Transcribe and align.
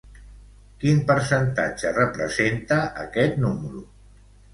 Quin 0.83 1.01
percentatge 1.11 1.91
representa 1.97 2.79
aquest 3.05 3.37
número? 3.45 3.83